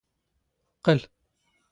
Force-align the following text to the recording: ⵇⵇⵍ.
ⵇⵇⵍ. 0.91 0.99